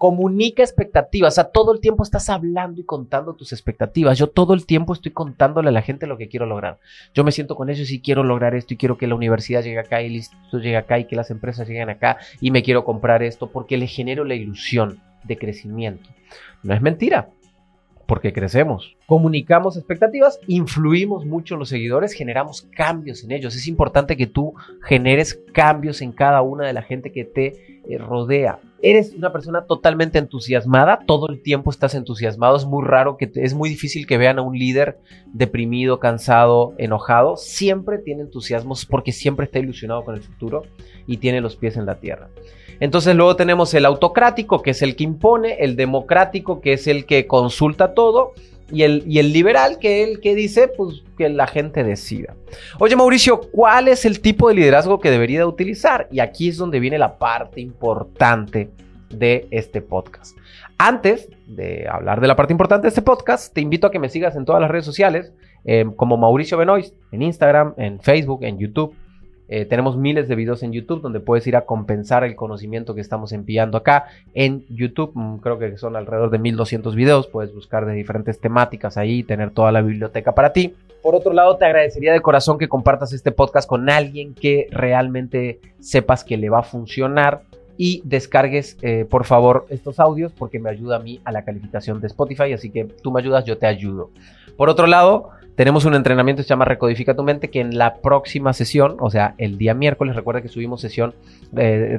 comunica 0.00 0.62
expectativas. 0.62 1.34
O 1.34 1.36
sea, 1.36 1.44
todo 1.44 1.74
el 1.74 1.80
tiempo 1.80 2.02
estás 2.02 2.30
hablando 2.30 2.80
y 2.80 2.84
contando 2.84 3.34
tus 3.34 3.52
expectativas. 3.52 4.16
Yo 4.16 4.28
todo 4.28 4.54
el 4.54 4.64
tiempo 4.64 4.94
estoy 4.94 5.12
contándole 5.12 5.68
a 5.68 5.72
la 5.72 5.82
gente 5.82 6.06
lo 6.06 6.16
que 6.16 6.30
quiero 6.30 6.46
lograr. 6.46 6.78
Yo 7.12 7.22
me 7.22 7.32
siento 7.32 7.54
con 7.54 7.68
ellos 7.68 7.90
y 7.90 8.00
quiero 8.00 8.24
lograr 8.24 8.54
esto 8.54 8.72
y 8.72 8.78
quiero 8.78 8.96
que 8.96 9.06
la 9.06 9.14
universidad 9.14 9.62
llegue 9.62 9.78
acá 9.78 10.00
y 10.00 10.06
el 10.16 10.22
llegue 10.62 10.78
acá 10.78 10.98
y 10.98 11.04
que 11.04 11.16
las 11.16 11.30
empresas 11.30 11.68
lleguen 11.68 11.90
acá 11.90 12.16
y 12.40 12.50
me 12.50 12.62
quiero 12.62 12.82
comprar 12.82 13.22
esto 13.22 13.50
porque 13.50 13.76
le 13.76 13.88
genero 13.88 14.24
la 14.24 14.34
ilusión 14.34 15.02
de 15.24 15.36
crecimiento. 15.38 16.08
No 16.62 16.74
es 16.74 16.82
mentira. 16.82 17.28
porque 18.06 18.32
crecemos. 18.32 18.96
Comunicamos 19.06 19.76
expectativas, 19.76 20.40
influimos 20.48 21.24
mucho 21.24 21.54
en 21.54 21.60
los 21.60 21.68
seguidores, 21.68 22.12
generamos 22.12 22.62
cambios 22.74 23.22
en 23.22 23.30
ellos. 23.30 23.54
Es 23.54 23.68
importante 23.68 24.16
que 24.16 24.26
tú 24.26 24.52
generes 24.82 25.40
cambios 25.52 26.02
en 26.02 26.10
cada 26.10 26.42
una 26.42 26.66
de 26.66 26.72
la 26.72 26.82
gente 26.82 27.12
que 27.12 27.24
te 27.24 27.80
eh, 27.88 27.98
rodea. 27.98 28.58
Eres 28.82 29.12
una 29.12 29.30
persona 29.30 29.66
totalmente 29.66 30.18
entusiasmada, 30.18 31.00
todo 31.06 31.28
el 31.28 31.42
tiempo 31.42 31.70
estás 31.70 31.94
entusiasmado, 31.94 32.56
es 32.56 32.64
muy 32.64 32.82
raro 32.84 33.18
que 33.18 33.30
es 33.34 33.52
muy 33.52 33.68
difícil 33.68 34.06
que 34.06 34.16
vean 34.16 34.38
a 34.38 34.42
un 34.42 34.58
líder 34.58 34.98
deprimido, 35.26 36.00
cansado, 36.00 36.74
enojado, 36.78 37.36
siempre 37.36 37.98
tiene 37.98 38.22
entusiasmos 38.22 38.86
porque 38.86 39.12
siempre 39.12 39.44
está 39.44 39.58
ilusionado 39.58 40.04
con 40.04 40.14
el 40.14 40.22
futuro 40.22 40.62
y 41.06 41.18
tiene 41.18 41.42
los 41.42 41.56
pies 41.56 41.76
en 41.76 41.84
la 41.84 42.00
tierra. 42.00 42.30
Entonces 42.80 43.14
luego 43.14 43.36
tenemos 43.36 43.74
el 43.74 43.84
autocrático, 43.84 44.62
que 44.62 44.70
es 44.70 44.80
el 44.80 44.96
que 44.96 45.04
impone, 45.04 45.58
el 45.60 45.76
democrático, 45.76 46.62
que 46.62 46.72
es 46.72 46.86
el 46.86 47.04
que 47.04 47.26
consulta 47.26 47.92
todo, 47.92 48.32
y 48.72 48.82
el, 48.82 49.04
y 49.06 49.18
el 49.18 49.32
liberal, 49.32 49.78
que 49.78 50.02
el 50.04 50.20
que 50.20 50.34
dice 50.34 50.68
pues, 50.68 51.02
que 51.16 51.28
la 51.28 51.46
gente 51.46 51.84
decida. 51.84 52.34
Oye 52.78 52.96
Mauricio, 52.96 53.40
¿cuál 53.52 53.88
es 53.88 54.04
el 54.04 54.20
tipo 54.20 54.48
de 54.48 54.54
liderazgo 54.54 55.00
que 55.00 55.10
debería 55.10 55.46
utilizar? 55.46 56.08
Y 56.10 56.20
aquí 56.20 56.48
es 56.48 56.56
donde 56.56 56.80
viene 56.80 56.98
la 56.98 57.18
parte 57.18 57.60
importante 57.60 58.70
de 59.10 59.46
este 59.50 59.82
podcast. 59.82 60.36
Antes 60.78 61.28
de 61.46 61.86
hablar 61.90 62.20
de 62.20 62.28
la 62.28 62.36
parte 62.36 62.52
importante 62.52 62.84
de 62.84 62.88
este 62.88 63.02
podcast, 63.02 63.52
te 63.52 63.60
invito 63.60 63.86
a 63.86 63.90
que 63.90 63.98
me 63.98 64.08
sigas 64.08 64.36
en 64.36 64.44
todas 64.44 64.62
las 64.62 64.70
redes 64.70 64.84
sociales, 64.84 65.32
eh, 65.64 65.84
como 65.96 66.16
Mauricio 66.16 66.56
Benoist, 66.56 66.94
en 67.12 67.22
Instagram, 67.22 67.74
en 67.76 68.00
Facebook, 68.00 68.44
en 68.44 68.58
YouTube. 68.58 68.94
Eh, 69.52 69.64
tenemos 69.64 69.96
miles 69.96 70.28
de 70.28 70.36
videos 70.36 70.62
en 70.62 70.72
YouTube 70.72 71.02
donde 71.02 71.18
puedes 71.18 71.44
ir 71.48 71.56
a 71.56 71.62
compensar 71.62 72.22
el 72.22 72.36
conocimiento 72.36 72.94
que 72.94 73.00
estamos 73.00 73.32
enviando 73.32 73.76
acá 73.76 74.06
en 74.32 74.64
YouTube. 74.68 75.10
Mm, 75.14 75.38
creo 75.38 75.58
que 75.58 75.76
son 75.76 75.96
alrededor 75.96 76.30
de 76.30 76.38
1200 76.38 76.94
videos. 76.94 77.26
Puedes 77.26 77.52
buscar 77.52 77.84
de 77.84 77.94
diferentes 77.94 78.38
temáticas 78.38 78.96
ahí 78.96 79.18
y 79.18 79.22
tener 79.24 79.50
toda 79.50 79.72
la 79.72 79.82
biblioteca 79.82 80.36
para 80.36 80.52
ti. 80.52 80.76
Por 81.02 81.16
otro 81.16 81.32
lado, 81.32 81.56
te 81.56 81.64
agradecería 81.64 82.12
de 82.12 82.20
corazón 82.20 82.58
que 82.58 82.68
compartas 82.68 83.12
este 83.12 83.32
podcast 83.32 83.68
con 83.68 83.90
alguien 83.90 84.34
que 84.34 84.68
realmente 84.70 85.58
sepas 85.80 86.22
que 86.22 86.36
le 86.36 86.48
va 86.48 86.60
a 86.60 86.62
funcionar 86.62 87.42
y 87.76 88.02
descargues 88.04 88.76
eh, 88.82 89.06
por 89.08 89.24
favor 89.24 89.64
estos 89.70 89.98
audios 89.98 90.32
porque 90.32 90.58
me 90.58 90.68
ayuda 90.68 90.96
a 90.96 90.98
mí 90.98 91.22
a 91.24 91.32
la 91.32 91.46
calificación 91.46 91.98
de 92.00 92.08
Spotify, 92.08 92.52
así 92.52 92.70
que 92.70 92.84
tú 92.84 93.10
me 93.10 93.20
ayudas, 93.20 93.46
yo 93.46 93.56
te 93.56 93.66
ayudo. 93.66 94.10
Por 94.58 94.68
otro 94.68 94.86
lado, 94.86 95.30
tenemos 95.60 95.84
un 95.84 95.94
entrenamiento 95.94 96.40
que 96.40 96.44
se 96.44 96.48
llama 96.48 96.64
Recodifica 96.64 97.14
tu 97.14 97.22
mente, 97.22 97.50
que 97.50 97.60
en 97.60 97.76
la 97.76 97.96
próxima 97.96 98.54
sesión, 98.54 98.96
o 98.98 99.10
sea, 99.10 99.34
el 99.36 99.58
día 99.58 99.74
miércoles, 99.74 100.16
recuerda 100.16 100.40
que 100.40 100.48
subimos 100.48 100.80
sesión, 100.80 101.14
eh, 101.54 101.98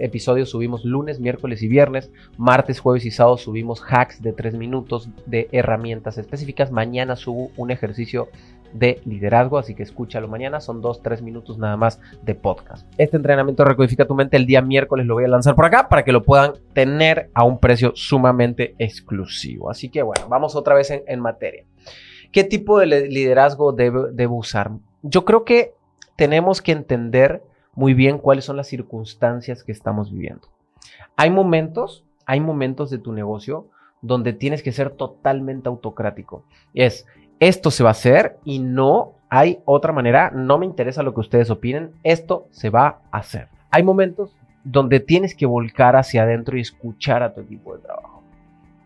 episodios 0.00 0.48
subimos 0.48 0.86
lunes, 0.86 1.20
miércoles 1.20 1.62
y 1.62 1.68
viernes, 1.68 2.10
martes, 2.38 2.80
jueves 2.80 3.04
y 3.04 3.10
sábado 3.10 3.36
subimos 3.36 3.82
hacks 3.86 4.22
de 4.22 4.32
tres 4.32 4.54
minutos 4.54 5.10
de 5.26 5.50
herramientas 5.52 6.16
específicas, 6.16 6.72
mañana 6.72 7.14
subo 7.14 7.50
un 7.58 7.70
ejercicio 7.70 8.28
de 8.72 9.02
liderazgo, 9.04 9.58
así 9.58 9.74
que 9.74 9.82
escúchalo 9.82 10.26
mañana, 10.26 10.60
son 10.60 10.80
dos, 10.80 11.02
tres 11.02 11.20
minutos 11.20 11.58
nada 11.58 11.76
más 11.76 12.00
de 12.22 12.34
podcast. 12.34 12.86
Este 12.96 13.18
entrenamiento 13.18 13.66
Recodifica 13.66 14.06
tu 14.06 14.14
mente 14.14 14.38
el 14.38 14.46
día 14.46 14.62
miércoles 14.62 15.04
lo 15.04 15.12
voy 15.12 15.24
a 15.24 15.28
lanzar 15.28 15.54
por 15.54 15.66
acá 15.66 15.90
para 15.90 16.04
que 16.04 16.12
lo 16.12 16.22
puedan 16.22 16.54
tener 16.72 17.28
a 17.34 17.44
un 17.44 17.60
precio 17.60 17.92
sumamente 17.94 18.74
exclusivo. 18.78 19.70
Así 19.70 19.90
que 19.90 20.00
bueno, 20.02 20.26
vamos 20.30 20.56
otra 20.56 20.74
vez 20.74 20.90
en 20.90 21.20
materia. 21.20 21.66
¿Qué 22.34 22.42
tipo 22.42 22.80
de 22.80 22.86
liderazgo 22.86 23.70
debo, 23.70 24.36
usar? 24.36 24.72
Yo 25.02 25.24
creo 25.24 25.44
que 25.44 25.74
tenemos 26.16 26.60
que 26.60 26.72
entender 26.72 27.44
muy 27.76 27.94
bien 27.94 28.18
cuáles 28.18 28.44
son 28.44 28.56
las 28.56 28.66
circunstancias 28.66 29.62
que 29.62 29.70
estamos 29.70 30.10
viviendo. 30.10 30.48
Hay 31.14 31.30
momentos, 31.30 32.04
hay 32.26 32.40
momentos 32.40 32.90
de 32.90 32.98
tu 32.98 33.12
negocio 33.12 33.68
donde 34.02 34.32
tienes 34.32 34.64
que 34.64 34.72
ser 34.72 34.90
totalmente 34.90 35.68
autocrático. 35.68 36.42
Es, 36.74 37.06
esto 37.38 37.70
se 37.70 37.84
va 37.84 37.90
a 37.90 37.92
hacer 37.92 38.36
y 38.44 38.58
no 38.58 39.12
hay 39.28 39.60
otra 39.64 39.92
manera, 39.92 40.32
no 40.34 40.58
me 40.58 40.66
interesa 40.66 41.04
lo 41.04 41.14
que 41.14 41.20
ustedes 41.20 41.50
opinen, 41.50 41.92
esto 42.02 42.48
se 42.50 42.68
va 42.68 42.98
a 43.12 43.18
hacer. 43.18 43.46
Hay 43.70 43.84
momentos 43.84 44.34
donde 44.64 44.98
tienes 44.98 45.36
que 45.36 45.46
volcar 45.46 45.94
hacia 45.94 46.24
adentro 46.24 46.58
y 46.58 46.62
escuchar 46.62 47.22
a 47.22 47.32
tu 47.32 47.42
equipo 47.42 47.76
de 47.76 47.82
trabajo 47.82 48.13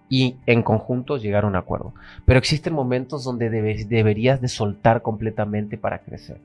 y 0.09 0.37
en 0.47 0.63
conjunto 0.63 1.17
llegar 1.17 1.45
a 1.45 1.49
un 1.49 1.57
acuerdo. 1.57 1.93
Pero 2.25 2.39
existen 2.39 2.73
momentos 2.73 3.25
donde 3.25 3.51
deberías 3.51 4.41
de 4.41 4.49
soltar 4.49 5.03
completamente 5.03 5.77
para 5.77 5.99
crecer. 5.99 6.39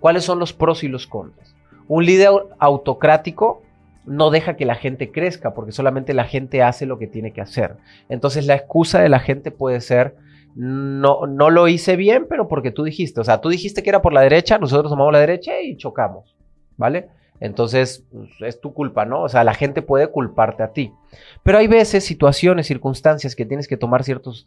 ¿Cuáles 0.00 0.24
son 0.24 0.38
los 0.38 0.52
pros 0.52 0.84
y 0.84 0.88
los 0.88 1.06
contras? 1.06 1.54
Un 1.88 2.04
líder 2.04 2.30
autocrático 2.58 3.62
no 4.04 4.30
deja 4.30 4.56
que 4.56 4.64
la 4.64 4.74
gente 4.74 5.10
crezca 5.10 5.54
porque 5.54 5.72
solamente 5.72 6.14
la 6.14 6.24
gente 6.24 6.62
hace 6.62 6.86
lo 6.86 6.98
que 6.98 7.06
tiene 7.06 7.32
que 7.32 7.40
hacer. 7.40 7.76
Entonces 8.08 8.46
la 8.46 8.54
excusa 8.54 9.00
de 9.00 9.08
la 9.08 9.20
gente 9.20 9.50
puede 9.50 9.80
ser 9.80 10.16
no, 10.54 11.26
no 11.26 11.50
lo 11.50 11.68
hice 11.68 11.96
bien, 11.96 12.26
pero 12.28 12.48
porque 12.48 12.70
tú 12.70 12.82
dijiste, 12.82 13.20
o 13.20 13.24
sea, 13.24 13.40
tú 13.40 13.48
dijiste 13.48 13.82
que 13.82 13.90
era 13.90 14.02
por 14.02 14.12
la 14.12 14.22
derecha, 14.22 14.58
nosotros 14.58 14.90
tomamos 14.90 15.12
la 15.12 15.20
derecha 15.20 15.60
y 15.60 15.76
chocamos, 15.76 16.34
¿vale? 16.76 17.08
Entonces, 17.40 18.04
pues, 18.10 18.30
es 18.40 18.60
tu 18.60 18.72
culpa, 18.72 19.04
¿no? 19.04 19.22
O 19.22 19.28
sea, 19.28 19.44
la 19.44 19.54
gente 19.54 19.82
puede 19.82 20.08
culparte 20.08 20.62
a 20.62 20.72
ti. 20.72 20.92
Pero 21.42 21.58
hay 21.58 21.68
veces, 21.68 22.04
situaciones, 22.04 22.66
circunstancias 22.66 23.36
que 23.36 23.46
tienes 23.46 23.68
que 23.68 23.76
tomar 23.76 24.04
ciertas 24.04 24.46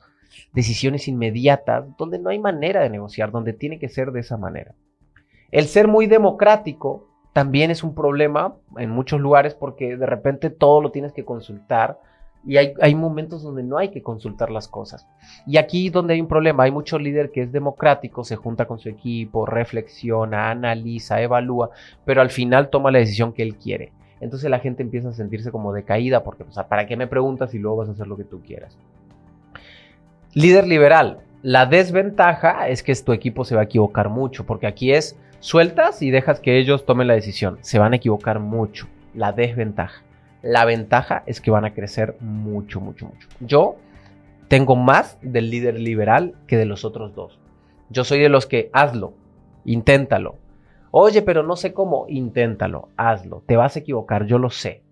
decisiones 0.54 1.08
inmediatas 1.08 1.86
donde 1.98 2.20
no 2.20 2.30
hay 2.30 2.40
manera 2.40 2.82
de 2.82 2.90
negociar, 2.90 3.32
donde 3.32 3.54
tiene 3.54 3.80
que 3.80 3.90
ser 3.90 4.12
de 4.12 4.20
esa 4.20 4.38
manera. 4.38 4.76
El 5.52 5.66
ser 5.66 5.88
muy 5.88 6.08
democrático 6.08 7.08
también 7.34 7.72
es 7.72 7.84
un 7.84 7.96
problema 7.96 8.56
en 8.78 8.90
muchos 8.90 9.22
lugares 9.22 9.56
porque 9.56 9.96
de 9.96 10.06
repente 10.06 10.50
todo 10.50 10.82
lo 10.82 10.92
tienes 10.92 11.14
que 11.14 11.26
consultar 11.26 12.00
y 12.46 12.58
hay, 12.58 12.96
momentos 12.96 13.44
donde 13.44 13.62
no 13.62 13.78
hay 13.78 13.90
que 13.90 14.02
consultar 14.02 14.50
las 14.50 14.68
cosas. 14.68 15.08
Y 15.46 15.58
aquí 15.58 15.90
donde 15.90 16.16
hay 16.16 16.22
un 16.22 16.28
problema, 16.28 16.64
hay 16.64 16.72
mucho 16.72 16.98
líder 16.98 17.32
que 17.32 17.44
es 17.44 17.52
democrático, 17.52 18.24
se 18.24 18.36
junta 18.36 18.66
con 18.66 18.80
su 18.80 18.90
equipo, 18.90 19.46
reflexiona, 19.46 20.50
analiza, 20.50 21.22
evalúa, 21.22 21.70
pero 22.04 22.22
al 22.22 22.32
final 22.32 22.70
toma 22.70 22.92
la 22.92 23.00
decisión 23.00 23.34
que 23.34 23.44
él 23.44 23.56
quiere. 23.56 23.92
Entonces 24.20 24.50
la 24.50 24.60
gente 24.60 24.82
empieza 24.82 25.10
a 25.10 25.14
sentirse 25.14 25.52
como 25.52 25.74
decaída 25.74 26.24
porque, 26.24 26.44
o 26.44 26.52
sea, 26.52 26.68
¿para 26.68 26.88
qué 26.88 26.98
me 26.98 27.08
preguntas 27.08 27.52
si 27.52 27.60
luego 27.60 27.78
vas 27.78 27.90
a 27.90 27.92
hacer 27.92 28.08
lo 28.08 28.18
que 28.18 28.24
tú 28.24 28.42
quieras? 28.42 28.78
Líder 30.34 30.68
liberal. 30.68 31.20
La 31.44 31.66
desventaja 31.66 32.70
es 32.70 32.84
que 32.84 32.96
tu 32.96 33.14
equipo 33.14 33.46
se 33.46 33.56
va 33.56 33.62
a 33.62 33.66
equivocar 33.66 34.10
mucho, 34.10 34.46
porque 34.46 34.68
aquí 34.68 34.94
es 34.94 35.18
sueltas 35.40 36.02
y 36.02 36.12
dejas 36.12 36.40
que 36.40 36.58
ellos 36.58 36.86
tomen 36.86 37.08
la 37.08 37.16
decisión. 37.16 37.58
Se 37.62 37.80
van 37.80 37.94
a 37.94 37.96
equivocar 37.98 38.40
mucho. 38.40 38.88
La 39.14 39.32
desventaja. 39.32 40.04
La 40.42 40.66
ventaja 40.66 41.24
es 41.26 41.40
que 41.42 41.52
van 41.52 41.66
a 41.66 41.74
crecer 41.74 42.16
mucho, 42.20 42.82
mucho, 42.82 43.06
mucho. 43.06 43.28
Yo 43.40 43.76
tengo 44.48 44.76
más 44.76 45.18
del 45.22 45.50
líder 45.50 45.80
liberal 45.80 46.36
que 46.48 46.58
de 46.58 46.66
los 46.66 46.84
otros 46.84 47.14
dos. 47.16 47.40
Yo 47.90 48.04
soy 48.04 48.20
de 48.20 48.30
los 48.30 48.48
que 48.48 48.70
hazlo, 48.74 49.14
inténtalo. 49.66 50.38
Oye, 50.92 51.22
pero 51.22 51.44
no 51.44 51.56
sé 51.56 51.74
cómo, 51.74 52.06
inténtalo, 52.10 52.90
hazlo. 52.98 53.44
Te 53.46 53.56
vas 53.56 53.76
a 53.76 53.80
equivocar, 53.80 54.26
yo 54.26 54.40
lo 54.40 54.50
sé. 54.50 54.84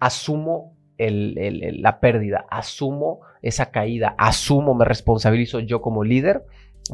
Asumo 0.00 0.74
la 0.98 2.00
pérdida, 2.00 2.46
asumo 2.50 3.20
esa 3.42 3.70
caída, 3.70 4.14
asumo, 4.18 4.74
me 4.74 4.84
responsabilizo 4.84 5.60
yo 5.60 5.82
como 5.82 6.04
líder 6.04 6.44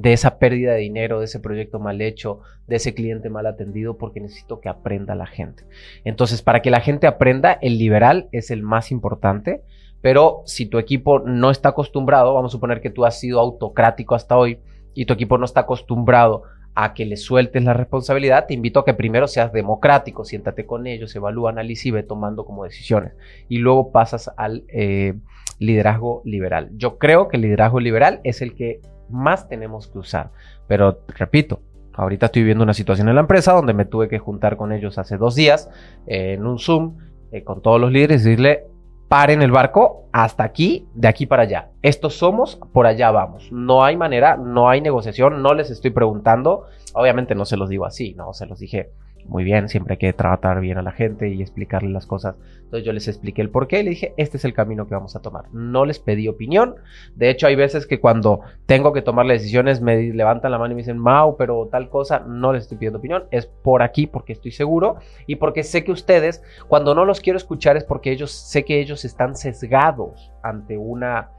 de 0.00 0.12
esa 0.12 0.38
pérdida 0.38 0.72
de 0.72 0.80
dinero, 0.80 1.18
de 1.18 1.26
ese 1.26 1.40
proyecto 1.40 1.78
mal 1.78 2.00
hecho, 2.00 2.40
de 2.66 2.76
ese 2.76 2.94
cliente 2.94 3.30
mal 3.30 3.46
atendido, 3.46 3.99
porque 3.99 4.20
necesito 4.20 4.61
que 4.61 4.68
aprenda 4.68 5.14
la 5.14 5.26
gente. 5.26 5.64
Entonces, 6.04 6.42
para 6.42 6.62
que 6.62 6.70
la 6.70 6.80
gente 6.80 7.06
aprenda, 7.06 7.52
el 7.61 7.78
liberal 7.78 8.28
es 8.32 8.50
el 8.50 8.62
más 8.62 8.90
importante, 8.90 9.62
pero 10.00 10.42
si 10.46 10.66
tu 10.66 10.78
equipo 10.78 11.20
no 11.20 11.50
está 11.50 11.70
acostumbrado, 11.70 12.34
vamos 12.34 12.50
a 12.50 12.56
suponer 12.56 12.80
que 12.80 12.90
tú 12.90 13.04
has 13.04 13.18
sido 13.20 13.40
autocrático 13.40 14.14
hasta 14.14 14.37
hoy 14.37 14.58
y 14.94 15.04
tu 15.04 15.14
equipo 15.14 15.38
no 15.38 15.44
está 15.44 15.61
acostumbrado 15.61 16.42
a 16.75 16.94
que 16.94 17.04
le 17.04 17.16
sueltes 17.16 17.62
la 17.62 17.75
responsabilidad, 17.75 18.46
te 18.46 18.54
invito 18.54 18.80
a 18.80 18.84
que 18.84 18.94
primero 18.94 19.28
seas 19.28 19.52
democrático, 19.52 20.25
siéntate 20.25 20.64
con 20.64 20.87
ellos, 20.87 21.14
evalúa, 21.14 21.50
analiza 21.50 21.88
y 21.88 21.90
ve 21.90 22.02
tomando 22.02 22.46
como 22.46 22.64
decisiones. 22.64 23.12
Y 23.49 23.58
luego 23.58 23.92
pasas 23.92 24.30
al 24.37 24.64
eh, 24.68 25.14
liderazgo 25.58 26.22
liberal. 26.25 26.70
Yo 26.76 26.99
creo 26.99 27.28
que 27.28 27.37
el 27.37 27.42
liderazgo 27.42 27.78
liberal 27.78 28.20
es 28.25 28.40
el 28.40 28.54
que 28.54 28.80
más 29.12 29.49
tenemos 29.49 29.88
que 29.88 29.99
usar. 29.99 30.31
Pero 30.66 31.00
repito, 31.09 31.61
ahorita 31.95 32.26
estoy 32.26 32.42
viviendo 32.42 32.64
una 32.64 32.75
situación 32.75 33.09
en 33.09 33.14
la 33.14 33.21
empresa 33.21 33.52
donde 33.52 33.75
me 33.75 33.85
tuve 33.85 34.09
que 34.09 34.19
juntar 34.19 34.57
con 34.57 34.73
ellos 34.73 34.99
hace 34.99 35.16
dos 35.16 35.35
días 35.35 35.71
eh, 36.07 36.35
en 36.35 36.47
un 36.47 36.59
Zoom 36.59 36.97
eh, 37.31 37.45
con 37.45 37.62
todos 37.62 37.81
los 37.81 37.92
líderes 37.92 38.23
y 38.23 38.31
decirle, 38.31 38.66
paren 39.09 39.42
el 39.42 39.50
barco 39.50 40.07
hasta 40.12 40.42
aquí, 40.42 40.88
de 40.95 41.09
aquí 41.09 41.26
para 41.26 41.42
allá. 41.42 41.71
Estos 41.83 42.16
somos, 42.16 42.59
por 42.73 42.87
allá 42.87 43.11
vamos. 43.11 43.50
No 43.52 43.85
hay 43.85 43.97
manera, 43.97 44.37
no 44.37 44.69
hay 44.69 44.81
negociación, 44.81 45.42
no 45.42 45.54
les 45.54 45.71
estoy 45.71 45.90
preguntando. 45.90 46.64
Obviamente 46.95 47.35
no 47.35 47.45
se 47.45 47.57
los 47.57 47.69
digo 47.69 47.85
así, 47.85 48.14
no, 48.14 48.33
se 48.33 48.47
los 48.47 48.59
dije 48.59 48.90
muy 49.26 49.45
bien, 49.45 49.69
siempre 49.69 49.95
hay 49.95 49.99
que 49.99 50.12
tratar 50.12 50.61
bien 50.61 50.79
a 50.79 50.83
la 50.83 50.93
gente 50.93 51.29
y 51.29 51.41
explicarle 51.41 51.91
las 51.91 52.07
cosas. 52.07 52.37
Entonces 52.64 52.85
yo 52.85 52.93
les 52.93 53.09
expliqué 53.09 53.43
el 53.43 53.50
por 53.50 53.69
qué 53.69 53.81
y 53.81 53.83
le 53.85 53.91
dije, 53.91 54.14
este 54.17 54.37
es 54.37 54.45
el 54.45 54.55
camino 54.55 54.87
que 54.87 54.95
vamos 54.95 55.17
a 55.17 55.21
tomar. 55.21 55.45
No 55.52 55.85
les 55.85 55.99
pedí 55.99 56.29
opinión. 56.29 56.76
De 57.14 57.31
hecho, 57.31 57.47
hay 57.47 57.55
veces 57.55 57.87
que 57.87 58.00
cuando 58.00 58.41
tengo 58.67 58.93
que 58.93 59.02
tomar 59.02 59.26
decisiones 59.26 59.81
me 59.81 60.12
levantan 60.12 60.50
la 60.50 60.59
mano 60.59 60.73
y 60.73 60.76
me 60.76 60.83
dicen, 60.83 60.99
Mau, 60.99 61.37
pero 61.37 61.69
tal 61.71 61.88
cosa, 61.88 62.21
no 62.21 62.52
les 62.52 62.64
estoy 62.64 62.79
pidiendo 62.79 62.99
opinión. 62.99 63.25
Es 63.31 63.47
por 63.47 63.83
aquí 63.83 64.07
porque 64.07 64.33
estoy 64.33 64.52
seguro 64.52 64.97
y 65.26 65.37
porque 65.37 65.62
sé 65.62 65.85
que 65.85 65.93
ustedes, 65.93 66.43
cuando 66.69 66.95
no 66.95 67.05
los 67.05 67.21
quiero 67.21 67.37
escuchar 67.37 67.76
es 67.76 67.85
porque 67.85 68.11
ellos, 68.11 68.33
sé 68.33 68.64
que 68.64 68.81
ellos 68.81 69.05
están 69.05 69.37
sesgados 69.37 70.33
ante 70.43 70.76
una 70.76 71.31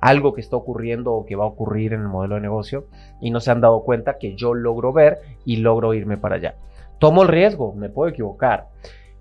algo 0.00 0.32
que 0.32 0.40
está 0.40 0.56
ocurriendo 0.56 1.12
o 1.12 1.26
que 1.26 1.36
va 1.36 1.44
a 1.44 1.48
ocurrir 1.48 1.92
en 1.92 2.02
el 2.02 2.08
modelo 2.08 2.36
de 2.36 2.40
negocio 2.40 2.86
y 3.20 3.30
no 3.30 3.40
se 3.40 3.50
han 3.50 3.60
dado 3.60 3.82
cuenta 3.82 4.18
que 4.18 4.36
yo 4.36 4.54
logro 4.54 4.92
ver 4.92 5.18
y 5.44 5.56
logro 5.56 5.94
irme 5.94 6.16
para 6.16 6.36
allá. 6.36 6.54
Tomo 6.98 7.22
el 7.22 7.28
riesgo, 7.28 7.74
me 7.74 7.88
puedo 7.88 8.08
equivocar. 8.08 8.68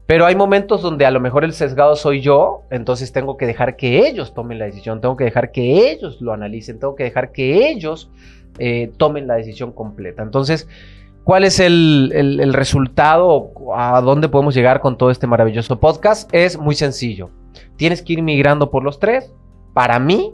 Pero 0.06 0.26
hay 0.26 0.36
momentos 0.36 0.82
donde 0.82 1.06
a 1.06 1.12
lo 1.12 1.20
mejor 1.20 1.44
el 1.44 1.52
sesgado 1.52 1.96
soy 1.98 2.22
yo, 2.22 2.64
entonces 2.70 3.12
tengo 3.12 3.36
que 3.36 3.46
dejar 3.46 3.76
que 3.76 4.08
ellos 4.08 4.34
tomen 4.34 4.58
la 4.58 4.66
decisión, 4.66 5.02
tengo 5.02 5.18
que 5.18 5.26
dejar 5.26 5.52
que 5.52 5.92
ellos 5.92 6.22
lo 6.22 6.32
analicen, 6.32 6.80
tengo 6.80 6.96
que 6.96 7.04
dejar 7.04 7.34
que 7.34 7.70
ellos 7.70 8.10
eh, 8.58 8.90
tomen 8.96 9.28
la 9.28 9.36
decisión 9.36 9.74
completa. 9.74 10.24
Entonces, 10.24 10.70
¿cuál 11.26 11.44
es 11.44 11.60
el, 11.60 12.14
el 12.16 12.54
resultado? 12.54 13.52
¿A 13.76 14.00
dónde 14.00 14.30
podemos 14.30 14.56
llegar 14.56 14.80
con 14.80 14.98
todo 14.98 15.12
este 15.12 15.28
maravilloso 15.28 15.78
podcast? 15.78 16.30
Es 16.34 16.58
muy 16.58 16.76
sencillo. 16.76 17.30
Tienes 17.76 18.02
que 18.02 18.14
ir 18.14 18.22
migrando 18.24 18.72
por 18.72 18.84
los 18.84 19.00
tres. 19.00 19.34
Para 19.74 20.00
mí, 20.00 20.34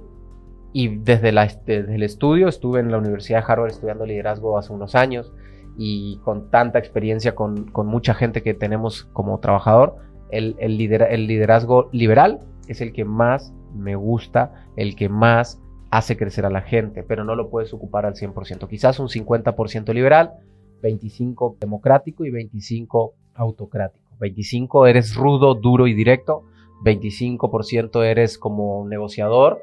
y 0.72 0.98
desde, 0.98 1.32
la, 1.32 1.48
desde 1.66 1.96
el 1.96 2.04
estudio, 2.04 2.48
estuve 2.48 2.80
en 2.80 2.92
la 2.92 3.00
Universidad 3.00 3.40
de 3.40 3.52
Harvard 3.52 3.72
estudiando 3.72 4.06
liderazgo 4.06 4.58
hace 4.58 4.72
unos 4.72 4.94
años 4.94 5.34
y 5.78 6.18
con 6.24 6.50
tanta 6.50 6.80
experiencia 6.80 7.36
con, 7.36 7.66
con 7.72 7.88
mucha 7.88 8.14
gente 8.14 8.44
que 8.44 8.54
tenemos 8.54 9.06
como 9.14 9.40
trabajador, 9.40 9.96
el, 10.30 10.56
el, 10.60 10.80
el 10.82 11.28
liderazgo 11.28 11.90
liberal 11.92 12.40
es 12.68 12.82
el 12.82 12.94
que 12.94 13.06
más 13.06 13.54
me 13.76 13.96
gusta, 13.96 14.68
el 14.76 14.96
que 14.96 15.10
más 15.10 15.62
hace 15.92 16.18
crecer 16.18 16.46
a 16.46 16.50
la 16.50 16.62
gente, 16.62 17.04
pero 17.04 17.24
no 17.24 17.36
lo 17.36 17.50
puedes 17.50 17.74
ocupar 17.74 18.06
al 18.06 18.16
100%. 18.16 18.68
Quizás 18.68 19.00
un 19.00 19.10
50% 19.10 19.94
liberal, 19.94 20.34
25% 20.82 21.58
democrático 21.60 22.26
y 22.26 22.32
25% 22.32 23.14
autocrático. 23.36 24.04
25% 24.20 24.90
eres 24.90 25.16
rudo, 25.16 25.54
duro 25.56 25.88
y 25.88 25.94
directo, 25.94 26.46
25% 26.84 28.04
eres 28.04 28.38
como 28.38 28.88
negociador 28.88 29.62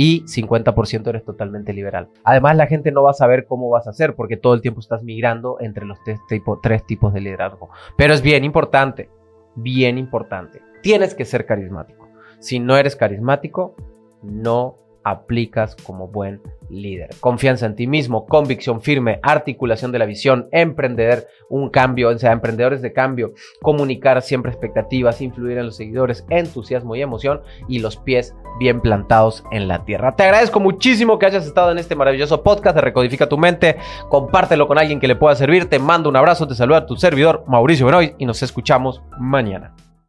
y 0.00 0.22
50% 0.26 1.08
eres 1.08 1.24
totalmente 1.24 1.72
liberal. 1.72 2.08
Además, 2.22 2.56
la 2.56 2.68
gente 2.68 2.92
no 2.92 3.02
va 3.02 3.10
a 3.10 3.14
saber 3.14 3.46
cómo 3.46 3.68
vas 3.68 3.88
a 3.88 3.90
hacer 3.90 4.14
porque 4.14 4.36
todo 4.36 4.54
el 4.54 4.60
tiempo 4.60 4.78
estás 4.78 5.02
migrando 5.02 5.56
entre 5.58 5.84
los 5.84 5.98
tres, 6.04 6.20
tres 6.62 6.86
tipos 6.86 7.12
de 7.12 7.20
liderazgo. 7.20 7.70
Pero 7.96 8.14
es 8.14 8.22
bien 8.22 8.44
importante, 8.44 9.10
bien 9.56 9.98
importante. 9.98 10.62
Tienes 10.84 11.16
que 11.16 11.24
ser 11.24 11.46
carismático. 11.46 12.08
Si 12.38 12.60
no 12.60 12.76
eres 12.76 12.94
carismático, 12.94 13.74
no 14.22 14.76
aplicas 15.10 15.76
como 15.76 16.08
buen 16.08 16.40
líder. 16.70 17.10
Confianza 17.20 17.66
en 17.66 17.74
ti 17.74 17.86
mismo, 17.86 18.26
convicción 18.26 18.80
firme, 18.80 19.20
articulación 19.22 19.92
de 19.92 19.98
la 19.98 20.06
visión, 20.06 20.48
emprender 20.52 21.26
un 21.48 21.70
cambio, 21.70 22.08
o 22.10 22.18
sea, 22.18 22.32
emprendedores 22.32 22.82
de 22.82 22.92
cambio, 22.92 23.32
comunicar 23.62 24.20
siempre 24.22 24.52
expectativas, 24.52 25.20
influir 25.20 25.58
en 25.58 25.66
los 25.66 25.76
seguidores, 25.76 26.24
entusiasmo 26.28 26.94
y 26.94 27.02
emoción 27.02 27.40
y 27.68 27.78
los 27.78 27.96
pies 27.96 28.34
bien 28.58 28.80
plantados 28.80 29.44
en 29.50 29.68
la 29.68 29.84
tierra. 29.84 30.14
Te 30.14 30.24
agradezco 30.24 30.60
muchísimo 30.60 31.18
que 31.18 31.26
hayas 31.26 31.46
estado 31.46 31.70
en 31.70 31.78
este 31.78 31.94
maravilloso 31.94 32.42
podcast 32.42 32.76
de 32.76 32.82
Recodifica 32.82 33.28
tu 33.28 33.38
mente. 33.38 33.76
Compártelo 34.08 34.66
con 34.66 34.78
alguien 34.78 35.00
que 35.00 35.08
le 35.08 35.16
pueda 35.16 35.34
servir. 35.34 35.68
Te 35.68 35.78
mando 35.78 36.08
un 36.08 36.16
abrazo, 36.16 36.46
te 36.46 36.54
saluda 36.54 36.86
tu 36.86 36.96
servidor 36.96 37.44
Mauricio 37.46 37.86
Benoy 37.86 38.14
y 38.18 38.26
nos 38.26 38.42
escuchamos 38.42 39.02
mañana. 39.18 39.74